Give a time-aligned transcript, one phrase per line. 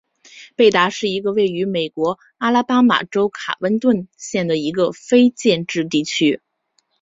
[0.55, 4.55] 贝达是一个位于美国阿拉巴马州卡温顿县的
[4.93, 6.41] 非建制地区。